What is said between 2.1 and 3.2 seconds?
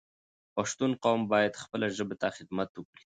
ته خدمت وکړی